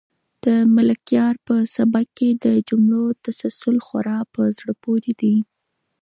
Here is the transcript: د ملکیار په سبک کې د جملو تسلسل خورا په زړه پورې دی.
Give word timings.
د 0.43 0.45
ملکیار 0.75 1.35
په 1.47 1.55
سبک 1.75 2.07
کې 2.17 2.29
د 2.45 2.45
جملو 2.67 3.03
تسلسل 3.25 3.77
خورا 3.85 4.19
په 4.33 4.41
زړه 4.57 4.73
پورې 4.83 5.11
دی. 5.21 5.35